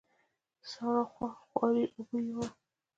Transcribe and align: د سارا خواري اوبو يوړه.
د 0.59 0.63
سارا 0.71 1.01
خواري 1.53 1.83
اوبو 1.95 2.15
يوړه. 2.27 2.47